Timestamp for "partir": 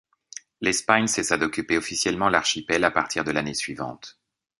2.89-3.23